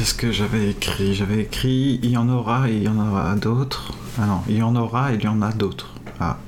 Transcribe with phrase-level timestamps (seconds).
[0.00, 1.14] qu'est-ce que j'avais écrit?
[1.14, 3.92] J'avais écrit il y en aura et il y en aura d'autres.
[4.18, 5.92] Ah non, il y en aura et il y en a d'autres.
[6.18, 6.38] Ah.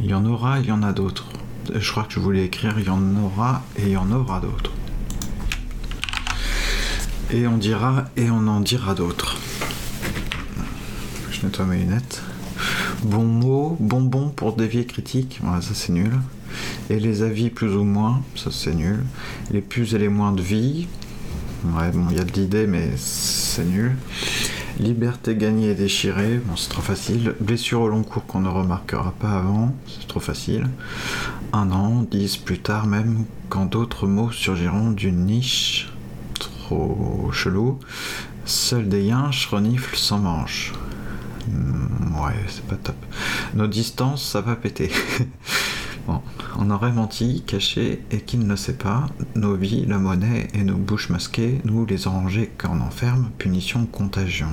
[0.00, 1.26] Il y en aura et il y en a d'autres.
[1.74, 4.38] Je crois que je voulais écrire il y en aura et il y en aura
[4.38, 4.70] d'autres.
[7.32, 9.36] Et on dira et on en dira d'autres.
[11.32, 12.22] Je nettoie mes lunettes.
[13.02, 16.20] Bon mot, bonbon pour dévier critique, voilà, ça c'est nul.
[16.88, 19.02] Et les avis plus ou moins, ça c'est nul.
[19.50, 20.86] Les plus et les moins de vie,
[21.64, 23.96] ouais, bon, il y a de l'idée, mais c'est nul.
[24.78, 27.34] Liberté gagnée et déchirée, bon, c'est trop facile.
[27.40, 30.68] Blessure au long cours qu'on ne remarquera pas avant, c'est trop facile.
[31.52, 35.92] Un an, dix plus tard même, quand d'autres mots surgiront d'une niche,
[36.38, 37.78] trop chelou.
[38.46, 40.72] Seuls des yinches reniflent sans manche.
[41.48, 42.96] Hmm, ouais, c'est pas top.
[43.54, 44.90] Nos distances, ça va péter.
[46.06, 46.20] bon,
[46.58, 50.62] on aurait menti, caché, et qui ne le sait pas, nos vies, la monnaie et
[50.62, 54.50] nos bouches masquées, nous les orangers qu'on enferme, punition, contagion.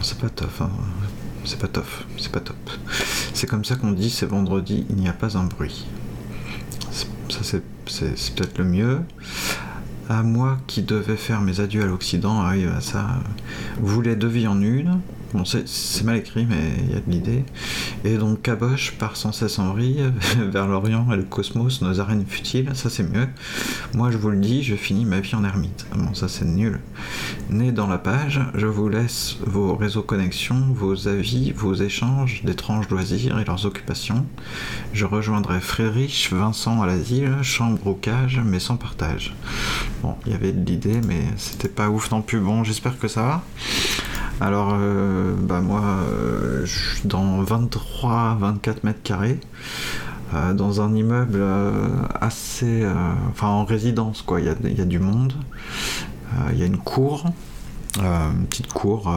[0.00, 0.70] C'est pas top, hein.
[1.44, 1.86] c'est pas top,
[2.18, 2.56] c'est pas top.
[3.34, 5.86] C'est comme ça qu'on dit, c'est vendredi, il n'y a pas un bruit.
[6.90, 9.00] Ça, c'est peut-être le mieux
[10.12, 13.06] à moi qui devais faire mes adieux à l'Occident, arrive à ça.
[13.80, 15.00] Vous les deux vies en une,
[15.34, 17.44] Bon, c'est mal écrit, mais il y a de l'idée.
[18.04, 22.26] Et donc, Caboche part sans cesse en vrille vers l'Orient et le cosmos, nos arènes
[22.26, 23.26] futiles, ça c'est mieux.
[23.94, 25.86] Moi, je vous le dis, je finis ma vie en ermite.
[25.96, 26.80] Bon, ça c'est nul.
[27.48, 32.90] Né dans la page, je vous laisse vos réseaux connexions, vos avis, vos échanges d'étranges
[32.90, 34.26] loisirs et leurs occupations.
[34.92, 39.34] Je rejoindrai Frédéric, Vincent à l'asile, chambre au cage, mais sans partage.
[40.02, 42.40] Bon, il y avait de l'idée, mais c'était pas ouf non plus.
[42.40, 43.42] Bon, j'espère que ça va.
[44.40, 49.38] Alors, euh, bah moi, euh, je suis dans 23-24 mètres carrés,
[50.34, 51.44] euh, dans un immeuble
[52.20, 52.84] assez.
[53.30, 54.40] enfin, en résidence, quoi.
[54.40, 55.34] Il y a, du monde.
[56.52, 57.26] Il y a une cour,
[58.00, 59.12] une petite cour,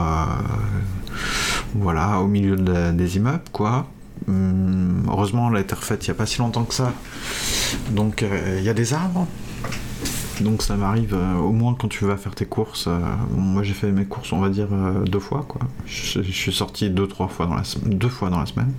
[1.73, 3.87] voilà, au milieu des immeubles, quoi.
[4.27, 6.93] Hum, heureusement, elle a été refaite il n'y a pas si longtemps que ça.
[7.89, 8.23] Donc,
[8.57, 9.25] il y a des arbres.
[10.41, 12.88] Donc ça m'arrive euh, au moins quand tu vas faire tes courses.
[12.88, 13.00] Euh,
[13.31, 15.62] moi j'ai fait mes courses on va dire euh, deux fois quoi.
[15.85, 18.73] Je, suis sorti deux trois fois dans la deux fois dans la semaine.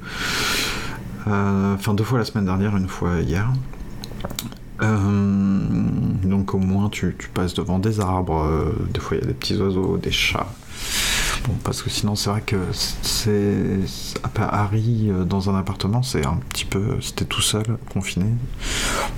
[1.27, 3.51] Enfin deux fois la semaine dernière, une fois hier.
[4.81, 8.49] donc au moins tu, tu, passes devant des arbres,
[8.93, 10.47] des fois il y a des petits oiseaux, des chats
[11.65, 13.81] parce que sinon, c'est vrai que c'est.
[14.39, 16.99] Harry, euh, dans un appartement, c'est un petit peu.
[17.01, 18.27] C'était tout seul, confiné.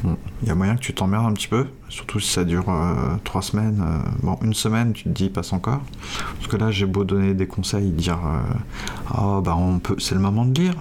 [0.04, 3.16] il y a moyen que tu t'emmerdes un petit peu, surtout si ça dure euh,
[3.24, 3.82] trois semaines.
[3.82, 5.80] Euh, bon, une semaine, tu te dis, passe encore.
[6.36, 8.18] Parce que là, j'ai beau donner des conseils, dire
[9.10, 9.96] Ah, bah, on peut.
[9.98, 10.74] C'est le moment de lire.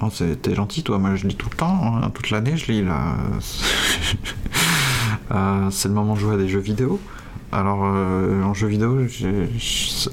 [0.00, 0.98] Non, t'es gentil, toi.
[0.98, 3.16] Moi, je lis tout le temps, hein, toute l'année, je lis là.
[5.70, 7.00] c'est le moment de jouer à des jeux vidéo.
[7.50, 8.98] Alors, euh, en jeu vidéo.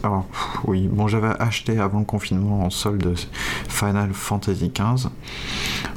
[0.04, 0.26] Alors,
[0.66, 3.14] oui, bon, j'avais acheté avant le confinement en solde
[3.68, 5.10] Final Fantasy XV.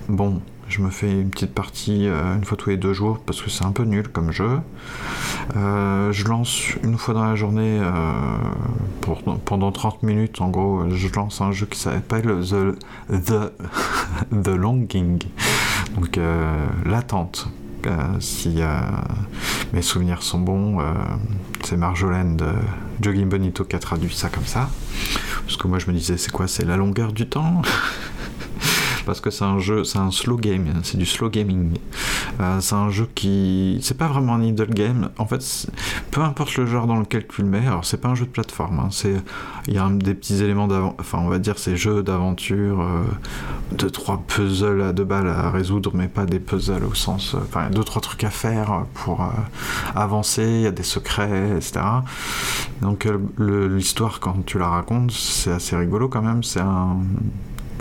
[0.09, 3.41] Bon, je me fais une petite partie euh, une fois tous les deux jours parce
[3.41, 4.59] que c'est un peu nul comme jeu.
[5.57, 7.81] Euh, je lance une fois dans la journée,
[9.45, 13.53] pendant 30 minutes en gros, je lance un jeu qui s'appelle The, The,
[14.43, 15.21] The Longing,
[15.95, 16.19] donc
[16.85, 17.49] l'attente.
[18.21, 18.63] Si
[19.73, 20.85] mes souvenirs sont bons, euh,
[21.65, 22.53] c'est Marjolaine de
[23.01, 24.71] Jogging Bonito qui a traduit ça comme ça.
[25.45, 26.49] Parce que moi je me disais, c'est quoi?
[26.49, 27.63] C'est la longueur du temps?
[29.09, 31.79] parce que c'est un jeu, c'est un slow game, c'est du slow gaming.
[32.41, 35.09] Euh, c'est un jeu qui, c'est pas vraiment un idle game.
[35.17, 35.67] En fait,
[36.11, 37.67] peu importe le genre dans lequel tu le mets.
[37.67, 38.81] Alors c'est pas un jeu de plateforme.
[38.81, 38.89] Hein.
[38.91, 39.15] c'est,
[39.67, 43.05] il y a des petits éléments d'avant, enfin on va dire c'est jeux d'aventure, euh,
[43.73, 47.39] deux trois puzzles à deux balles à résoudre, mais pas des puzzles au sens, euh,
[47.45, 49.27] enfin deux trois trucs à faire pour
[49.95, 50.45] avancer.
[50.45, 51.81] Il y a des secrets, etc.
[52.83, 53.09] Donc
[53.39, 56.43] l'histoire quand tu la racontes, c'est assez rigolo quand même.
[56.43, 56.99] C'est un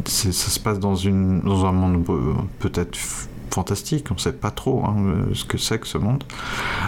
[0.06, 2.98] ça se passe dans, un monde euh, peut-être
[3.51, 4.95] fantastique, on ne sait pas trop hein,
[5.33, 6.24] ce que c'est que ce monde.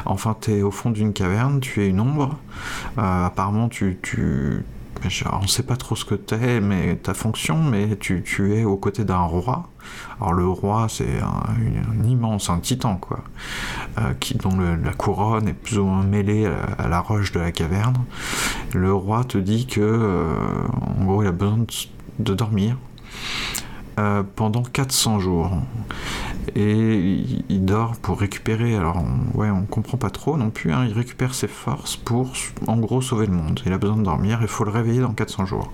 [0.06, 2.38] Enfin, tu es au fond d'une caverne, tu es une ombre.
[2.98, 3.98] Euh, apparemment, tu,
[5.32, 8.24] on ne sait pas trop ce que tu es, mais ta fonction, mais tu,
[8.54, 9.70] es aux côtés d'un roi.
[10.20, 13.24] Alors le roi, c'est un, immense, un titan, quoi,
[13.98, 16.46] euh, dont la couronne est plus ou moins mêlée
[16.78, 17.98] à, la roche de la caverne.
[18.74, 20.28] Le roi te dit que,
[21.00, 21.66] en gros, il a besoin
[22.20, 22.76] de dormir
[24.00, 25.52] euh, pendant 400 jours.
[26.56, 28.76] Et il, dort pour récupérer.
[28.76, 30.72] Alors, on, ouais, on comprend pas trop non plus.
[30.72, 30.86] Hein.
[30.88, 32.32] il récupère ses forces pour,
[32.68, 33.60] en gros, sauver le monde.
[33.66, 34.40] Il a besoin de dormir.
[34.42, 35.72] Il faut le réveiller dans 400 jours.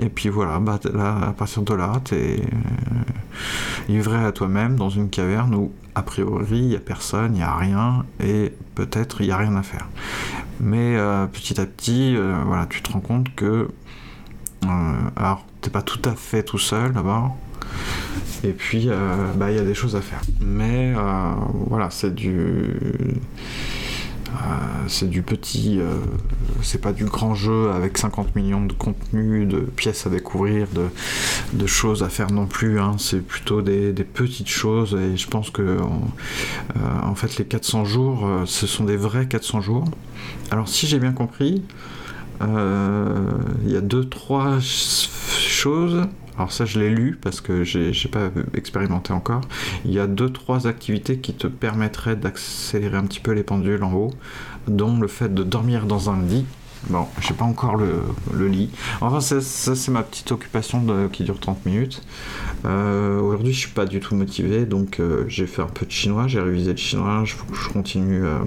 [0.00, 4.74] Et puis voilà, bah, là, à partir de là, tu es euh, livré à toi-même
[4.74, 8.52] dans une caverne où, a priori, il n'y a personne, il n'y a rien, et
[8.74, 9.86] peut-être il n'y a rien à faire.
[10.60, 10.96] Mais
[11.32, 13.68] petit à petit, voilà, tu te rends compte que
[15.16, 17.36] alors pas tout à fait tout seul d'abord.
[18.44, 20.20] Et puis, euh, bah, il y a des choses à faire.
[20.40, 21.32] Mais euh,
[21.68, 22.30] voilà, c'est du.
[24.32, 24.48] Euh,
[24.86, 25.80] c'est du petit.
[26.62, 30.86] c'est pas du grand jeu avec 50 millions de contenus, de pièces à découvrir, de,
[31.54, 32.78] de choses à faire non plus.
[32.78, 32.96] Hein.
[32.98, 34.94] C'est plutôt des, petites choses.
[34.94, 35.78] Et je pense que,
[37.02, 39.84] en fait, les 400 jours, ce sont des vrais 400 jours.
[40.50, 41.62] Alors, si j'ai bien compris,
[42.42, 44.60] il y a 2-3
[46.36, 49.40] alors ça je l'ai lu parce que j'ai pas expérimenté encore,
[49.84, 53.82] il y a deux trois activités qui te permettraient d'accélérer un petit peu les pendules
[53.82, 54.12] en haut,
[54.68, 56.44] dont le fait de dormir dans un lit.
[56.88, 58.70] Bon, j'ai pas encore le, lit.
[59.00, 62.02] Enfin, ça, c'est ma petite occupation qui dure 30 minutes.
[62.64, 65.90] Euh, aujourd'hui, je suis pas du tout motivé, donc euh, j'ai fait un peu de
[65.90, 68.38] chinois, j'ai révisé le chinois, je, je continue euh,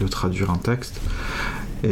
[0.00, 1.00] de traduire un texte.
[1.84, 1.88] Et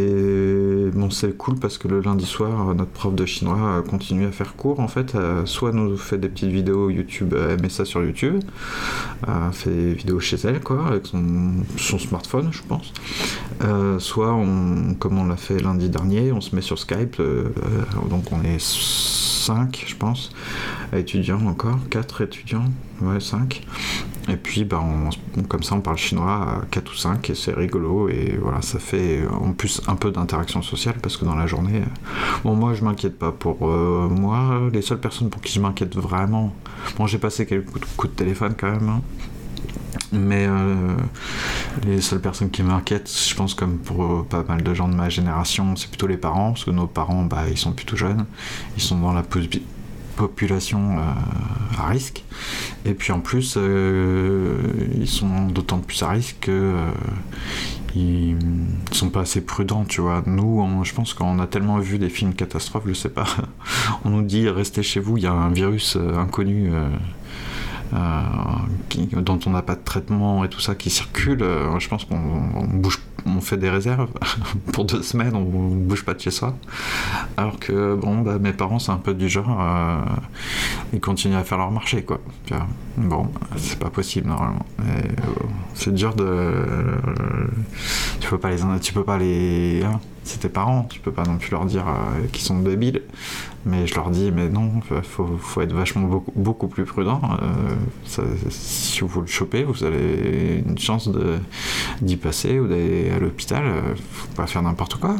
[0.90, 4.54] bon, c'est cool parce que le lundi soir, notre prof de chinois continue à faire
[4.56, 4.81] cours.
[4.81, 8.40] En fait, soit nous fait des petites vidéos YouTube, elle met ça sur YouTube,
[9.26, 12.92] elle fait des vidéos chez elle, avec son, smartphone, je pense.
[13.62, 17.50] Euh, soit, on, comme on l'a fait lundi dernier, on se met sur Skype, euh,
[18.08, 20.31] donc on est 5, je pense,
[20.92, 22.64] étudiants encore, 4 étudiants,
[23.02, 23.66] ouais, 5.
[24.28, 24.82] Et puis, bah,
[25.49, 28.08] comme ça, on parle chinois à 4 ou 5 et c'est rigolo.
[28.08, 31.82] Et voilà, ça fait en plus un peu d'interaction sociale parce que dans la journée,
[32.44, 34.69] bon, moi, je m'inquiète pas pour euh, moi.
[34.72, 36.55] Les seules personnes pour qui je m'inquiète vraiment,
[36.96, 38.88] bon, j'ai passé quelques coups de téléphone quand même.
[38.88, 39.00] Hein.
[40.12, 40.96] Mais euh,
[41.84, 44.94] les seules personnes qui m'inquiètent, je pense comme pour euh, pas mal de gens de
[44.94, 48.26] ma génération, c'est plutôt les parents, parce que nos parents, bah, ils sont plutôt jeunes,
[48.76, 49.23] ils sont dans la
[50.20, 52.25] population euh, à risque.
[52.84, 54.58] Et puis en plus, euh,
[54.94, 56.90] ils sont d'autant plus à risque que euh,
[57.96, 58.37] ils
[58.93, 60.22] sont pas assez prudents, tu vois.
[60.26, 63.26] Nous, je pense qu'on a tellement vu des films catastrophes, je sais pas.
[64.05, 66.70] on nous dit restez chez vous, il y a un virus inconnu.
[67.93, 71.43] dont on n'a pas de traitement et tout ça qui circule,
[71.78, 74.08] je pense qu'on bouge on fait des réserves
[74.72, 76.55] pour deux semaines, on, bouge pas de chez soi.
[77.37, 80.00] Alors que bon, bah, mes parents c'est un peu du genre, euh,
[80.93, 82.20] ils continuent à faire leur marché quoi.
[82.96, 84.67] Bon, c'est pas possible normalement.
[84.81, 85.02] Euh,
[85.75, 86.64] c'est dur de,
[88.20, 91.25] tu peux pas les, tu peux pas les, hein, c'est tes parents, tu peux pas
[91.25, 93.02] non plus leur dire euh, qu'ils sont débiles.
[93.67, 97.20] Mais je leur dis, mais non, faut, faut être vachement beaucoup, beaucoup plus prudent.
[97.43, 101.11] Euh, si vous le chopez, vous avez une chance
[102.00, 103.64] d'y passer ou d'aller à l'hôpital.
[103.64, 105.17] Euh, faut pas faire n'importe quoi.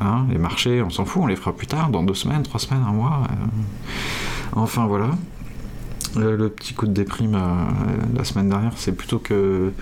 [0.00, 2.60] Hein, les marchés, on s'en fout, on les fera plus tard, dans deux semaines, trois
[2.60, 3.22] semaines, un mois.
[4.54, 5.10] enfin voilà.
[6.16, 7.38] Le, petit coup de déprime
[8.14, 9.72] la semaine dernière, c'est plutôt que.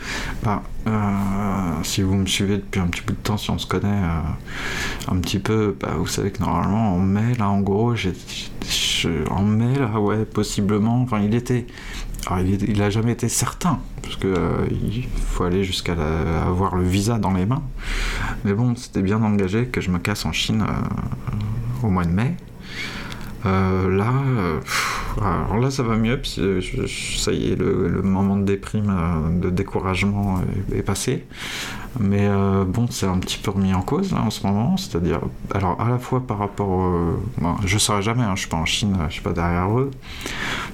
[0.43, 0.63] Bah,
[1.83, 5.13] si vous me suivez depuis un petit peu de temps, si on se connaît euh,
[5.13, 7.95] un petit peu, bah, vous savez que normalement en mai, là en gros,
[9.31, 11.67] en mai, là, ouais, possiblement, enfin il était.
[12.27, 15.95] Alors il, il a jamais été certain, parce que euh, il faut aller jusqu'à
[16.47, 17.63] avoir le visa dans les mains.
[18.45, 22.11] Mais bon, c'était bien engagé que je me casse en Chine euh, au mois de
[22.11, 22.37] mai.
[23.45, 24.13] là,
[25.21, 26.31] alors là, ça va mieux, puis
[27.19, 30.41] ça y est, le, moment de déprime, de découragement
[30.75, 31.25] est passé.
[31.99, 35.21] Mais euh, bon, c'est un petit peu remis en cause là en ce moment, c'est-à-dire,
[35.53, 36.89] alors à la fois par rapport,
[37.39, 39.91] bon, je saurais jamais, hein, je suis pas en Chine, je suis pas derrière eux.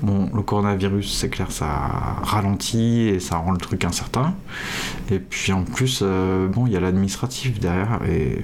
[0.03, 1.67] Bon, le coronavirus, c'est clair, ça
[2.23, 4.35] ralentit et ça rend le truc incertain.
[5.11, 8.43] Et puis en plus, euh, bon, il y a l'administratif derrière et,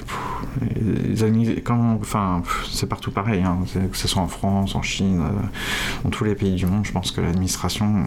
[2.01, 3.59] enfin, c'est partout pareil, hein,
[3.91, 5.47] que ce soit en France, en Chine, euh,
[6.05, 8.05] dans tous les pays du monde, je pense que l'administration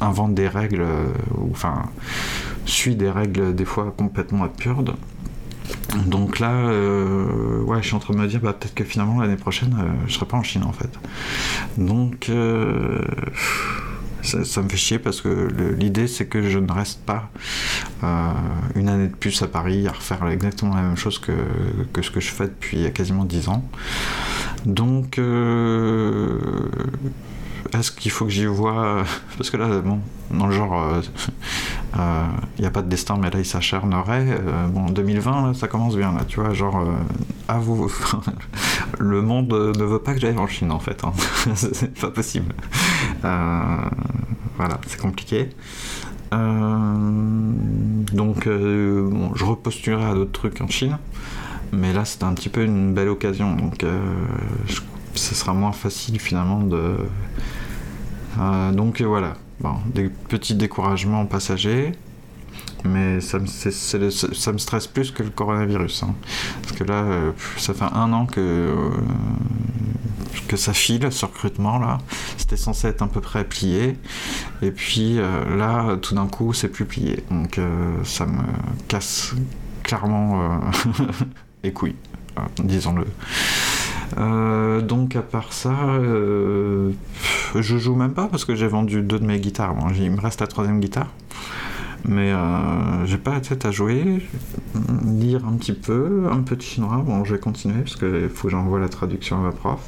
[0.00, 0.84] invente des règles,
[1.36, 1.84] ou enfin
[2.64, 4.96] suit des règles des fois complètement absurdes.
[6.06, 9.20] Donc là, euh, ouais, je suis en train de me dire, bah, peut-être que finalement
[9.20, 10.90] l'année prochaine, euh, je serai pas en Chine en fait.
[11.78, 13.02] Donc euh,
[14.22, 17.30] ça, me fait chier parce que l'idée c'est que je ne reste pas
[18.74, 21.32] une année de plus à Paris à refaire exactement la même chose que,
[21.92, 23.64] que ce que je fais depuis quasiment 10 ans.
[24.64, 25.20] Donc
[27.72, 29.04] est-ce qu'il faut que j'y vois
[29.36, 31.00] Parce que là, bon, dans le genre,
[31.96, 32.24] il euh,
[32.58, 34.26] n'y euh, a pas de destin, mais là, il s'acharnerait.
[34.28, 36.84] Euh, bon, 2020, ça commence bien, là, tu vois, genre,
[37.48, 37.90] à vous.
[38.98, 41.04] le monde ne veut pas que j'aille en Chine, en fait.
[41.04, 41.12] Hein.
[41.54, 42.54] c'est pas possible.
[43.22, 45.50] voilà, c'est compliqué.
[46.32, 50.98] donc, je repostulerai à d'autres trucs en Chine.
[51.72, 53.54] Mais là, c'est un petit peu une belle occasion.
[53.54, 53.84] Donc,
[55.16, 56.96] ce sera moins facile finalement de,
[58.38, 61.92] euh, donc euh, voilà, bon, des petits découragements passagers.
[62.84, 66.04] mais ça me, ça me stresse plus que le coronavirus.
[66.04, 66.14] Hein.
[66.62, 68.90] Parce que là, euh, ça fait un an que,
[70.48, 71.98] que ça file, ce recrutement là.
[72.36, 73.96] C'était censé être à peu près plié.
[74.62, 77.24] Et puis là, tout d'un coup, c'est plus plié.
[77.30, 77.60] Donc
[78.04, 78.42] ça me
[78.88, 79.34] casse
[79.82, 80.60] clairement
[81.64, 81.96] les couilles,
[82.62, 83.06] disons-le.
[84.14, 85.74] Donc à part ça,
[87.54, 89.74] je joue même pas parce que j'ai vendu deux de mes guitares.
[89.98, 91.08] il me reste la troisième guitare.
[92.08, 94.22] Mais euh, j'ai pas la tête à jouer,
[95.04, 97.02] lire un petit peu, un peu de chinois.
[97.04, 99.80] Bon, je vais continuer parce qu'il faut que j'envoie la traduction à ma prof.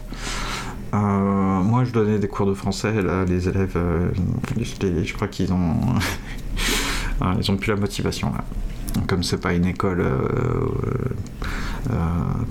[0.94, 3.02] Euh, moi, je donnais des cours de français.
[3.02, 4.08] Là, les élèves, euh,
[4.60, 5.76] je, crois qu'ils ont,
[7.38, 8.44] ils ont plus la motivation là.
[9.06, 10.04] Comme c'est pas une école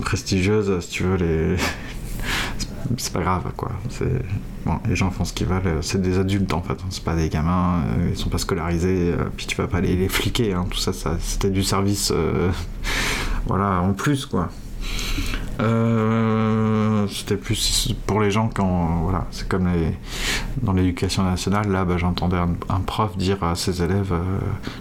[0.03, 1.57] prestigieuse, si tu veux, les,
[2.97, 3.71] c'est pas grave quoi.
[4.87, 6.87] Les gens font ce qu'ils veulent, c'est des adultes en fait, hein.
[6.89, 10.09] c'est pas des gamins, euh, ils sont pas scolarisés, euh, puis tu vas pas les,
[10.09, 10.65] fliquer, hein.
[10.69, 12.51] tout ça, ça c'était du service, euh,
[13.47, 14.49] voilà, en plus quoi.
[17.09, 19.67] C'était plus pour les gens quand, voilà, c'est comme
[20.61, 24.13] dans l'éducation nationale, là bah, j'entendais un, prof dire à ses élèves,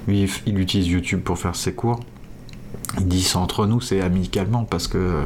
[0.06, 2.00] lui il utilise YouTube pour faire ses cours
[2.98, 5.25] il dit c'est entre nous, c'est amicalement parce que euh,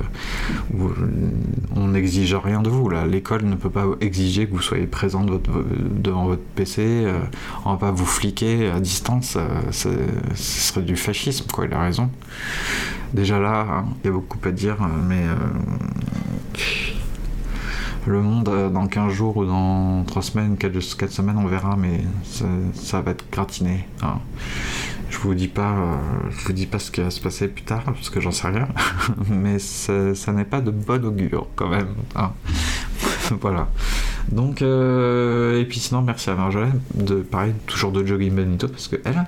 [1.76, 2.88] on n'exige rien de vous.
[2.88, 6.82] Là, l'école ne peut pas exiger que vous soyez présent devant votre PC.
[6.82, 7.20] Euh,
[7.64, 9.36] on va pas vous fliquer à distance.
[9.36, 9.88] Euh, ce
[10.34, 11.66] serait du fascisme, quoi.
[11.66, 12.10] Il a raison.
[13.12, 14.76] Déjà là, hein, il y a beaucoup à dire,
[15.08, 15.24] mais
[18.06, 22.04] le monde dans 15 jours ou dans 3 semaines, 4, 4 semaines, on verra, mais
[22.74, 23.86] ça, va être gratiné.
[24.02, 24.18] Hein.
[25.10, 25.96] Je vous dis pas, euh,
[26.30, 28.46] je vous dis pas ce qui va se passer plus tard parce que j'en sais
[28.46, 28.68] rien,
[29.28, 31.88] mais ça, n'est pas de bon augure quand même.
[32.14, 32.32] Hein.
[33.40, 33.68] voilà.
[34.30, 38.86] Donc, euh, et puis sinon, merci à Marjolaine de parler toujours de Jogging Benito parce
[38.86, 39.24] que elle,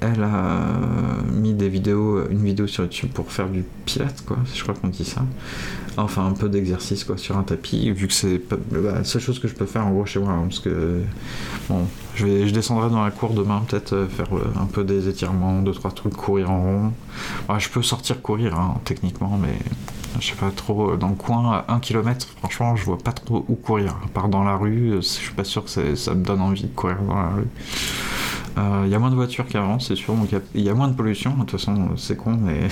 [0.00, 0.66] elle a
[1.32, 4.38] mis des vidéos, une vidéo sur YouTube pour faire du pilate, quoi.
[4.54, 5.22] Je crois qu'on dit ça.
[5.96, 8.40] Enfin, un peu d'exercice, quoi, sur un tapis, vu que c'est
[8.72, 10.32] la seule chose que je peux faire en gros chez moi.
[10.32, 11.02] Hein, parce que,
[12.14, 15.72] je, descendrai dans la cour demain, peut-être euh, faire euh, un peu des étirements, deux,
[15.72, 17.58] trois trucs, courir en rond.
[17.58, 19.58] je peux sortir courir, hein, techniquement, mais
[20.20, 23.12] je sais pas trop, euh, dans le coin, à 1 km, franchement, je vois pas
[23.12, 23.96] trop où courir.
[24.04, 26.74] À part dans la rue, je suis pas sûr que ça me donne envie de
[26.74, 27.48] courir dans la rue.
[28.56, 30.88] Il euh, y a moins de voitures qu'avant, c'est sûr, donc il y, a moins
[30.88, 31.32] de pollution.
[31.32, 32.68] De toute façon, c'est con, mais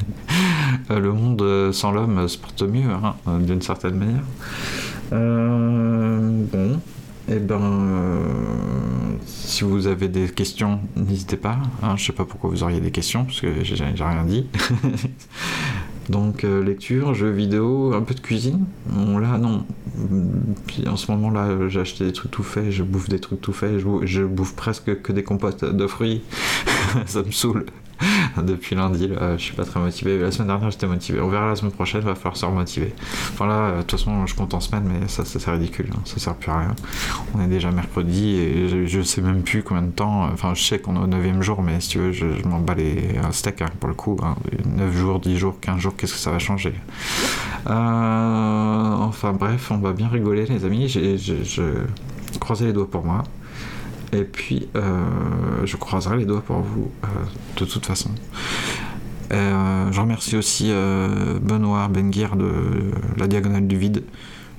[0.90, 4.24] euh, le monde euh, sans l'homme se porte mieux, hein, d'une certaine manière.
[5.10, 6.80] bon,
[7.28, 7.60] et eh ben,
[9.24, 11.58] si vous avez des questions, n'hésitez pas.
[11.82, 14.46] Hein, je sais pas pourquoi vous auriez des questions, parce que j'ai rien dit.
[16.08, 18.64] Donc euh, lecture, jeux vidéo, un peu de cuisine.
[19.20, 19.64] Là non.
[20.86, 23.52] En ce moment là j'ai acheté des trucs tout faits, je bouffe des trucs tout
[23.52, 26.22] faits, je bouffe presque que des compotes de fruits.
[27.06, 27.66] ça me saoule.
[28.42, 30.18] Depuis lundi, là, je suis pas très motivé.
[30.18, 31.20] La semaine dernière, j'étais motivé.
[31.20, 32.94] On verra la semaine prochaine, va falloir se remotiver.
[33.32, 35.90] Enfin là, de toute façon, je compte en semaine, mais ça, c'est ridicule.
[35.92, 36.00] Hein.
[36.04, 36.74] Ça sert plus à rien.
[37.34, 40.24] On est déjà mercredi et je, sais même plus combien de temps.
[40.32, 42.74] Enfin, je sais qu'on est au 9 jour, mais si tu veux, je, m'en bats
[42.74, 44.16] les steaks hein, pour le coup.
[44.64, 44.92] 9 hein.
[44.92, 46.74] jours, 10 jours, 15 jours, qu'est-ce que ça va changer?
[47.68, 48.52] Euh,
[49.12, 50.88] Enfin bref, on va bien rigoler, les amis.
[50.88, 51.62] J'ai, je
[52.60, 53.22] les doigts pour moi.
[54.12, 57.06] Et puis, euh, je croiserai les doigts pour vous, euh,
[57.56, 58.10] de toute façon.
[59.32, 60.70] Euh, je remercie aussi
[61.40, 62.52] Benoît Benguir de
[63.16, 64.04] La Diagonale du Vide.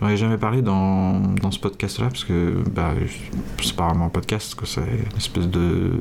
[0.01, 2.93] J'en ai jamais parlé dans, dans ce podcast-là, parce que bah,
[3.61, 5.91] c'est pas vraiment un podcast, c'est une espèce de.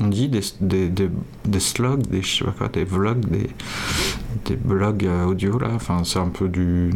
[0.00, 1.10] On dit des, des, des,
[1.46, 3.48] des slogs, des, je sais pas quoi, des vlogs, des,
[4.44, 5.70] des blogs audio, là.
[5.74, 6.90] Enfin, c'est un peu du.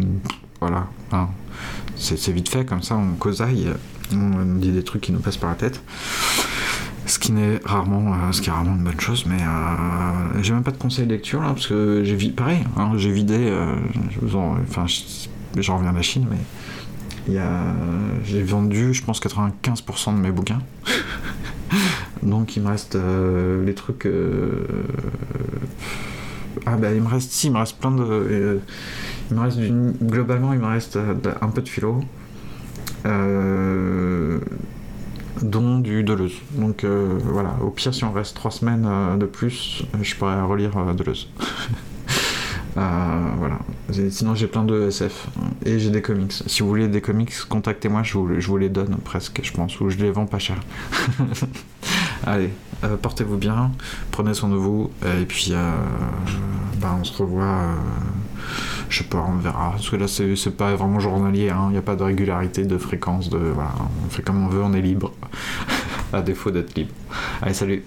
[0.61, 0.87] Voilà.
[1.13, 1.29] Hein.
[1.97, 3.73] C'est vite fait, comme ça, on causaille
[4.13, 5.83] on dit des trucs qui nous passent par la tête.
[7.09, 10.53] Ce qui n'est rarement, euh, ce qui est rarement une bonne chose, mais euh, j'ai
[10.53, 13.49] même pas de conseil de lecture là, parce que j'ai vidé, pareil, hein, j'ai vidé,
[13.49, 13.75] euh,
[14.63, 14.85] enfin,
[15.57, 17.35] j'en reviens de la Chine, mais
[18.25, 20.61] j'ai vendu, je pense, 95% de mes bouquins.
[22.23, 22.99] Donc il me reste
[23.65, 24.07] les trucs.
[26.67, 28.61] Ah bah il me reste, si, il me reste plein de.
[29.31, 29.59] il me reste
[30.03, 30.99] globalement, il me reste
[31.41, 32.01] un peu de philo,
[35.43, 36.35] dont du Deleuze.
[36.53, 40.41] Donc euh, voilà, au pire, si on reste trois semaines euh, de plus, je pourrais
[40.43, 41.29] relire Deleuze.
[42.75, 43.59] voilà.
[44.11, 45.29] Sinon, j'ai plein de SF
[45.65, 46.33] et j'ai des comics.
[46.33, 49.81] Si vous voulez des comics, contactez-moi, je vous, je vous, les donne presque, je pense,
[49.81, 50.57] ou je les vends pas cher.
[52.27, 52.51] Allez,
[53.03, 53.73] portez-vous bien,
[54.11, 55.53] prenez soin de vous, et puis
[56.81, 57.75] bah, on se revoit
[58.89, 59.71] je sais pas, on verra.
[59.73, 61.67] Parce que là, c'est pas vraiment journalier, hein.
[61.69, 63.39] il n'y a pas de régularité, de fréquence, de.
[63.39, 63.71] Voilà,
[64.07, 65.13] on fait comme on veut, on est libre.
[66.13, 66.93] à défaut d'être libre.
[67.43, 67.85] Allez, salut